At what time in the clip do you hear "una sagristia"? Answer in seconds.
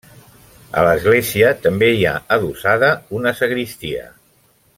3.21-4.09